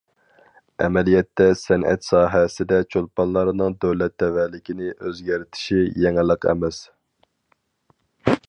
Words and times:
ئەمەلىيەتتە 0.83 1.45
سەنئەت 1.63 2.07
ساھەسىدە 2.07 2.79
چولپانلارنىڭ 2.95 3.77
دۆلەت 3.85 4.17
تەۋەلىكىنى 4.23 4.89
ئۆزگەرتىشى 4.97 5.81
يېڭىلىق 6.07 6.53
ئەمەس. 6.53 6.85